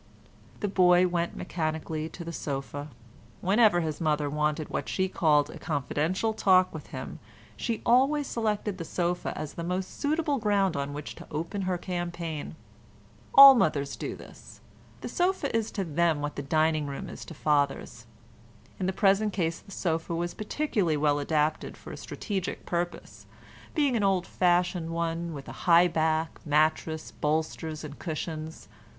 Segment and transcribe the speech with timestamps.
[0.61, 2.89] The boy went mechanically to the sofa.
[3.39, 7.19] Whenever his mother wanted what she called a confidential talk with him
[7.55, 11.77] she always selected the sofa as the most suitable ground on which to open her
[11.77, 12.55] campaign.
[13.35, 14.59] All mothers do this;
[15.01, 18.07] the sofa is to them what the dining room is to fathers.
[18.79, 23.27] In the present case the sofa was particularly well adapted for a strategic purpose,
[23.75, 28.67] being an old fashioned one with a high back, mattress, bolsters and cushions.